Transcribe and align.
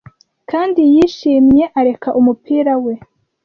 Kandi 0.49 0.81
yishimye 0.93 1.65
areka 1.79 2.09
umupira 2.19 2.73
we 2.83 2.93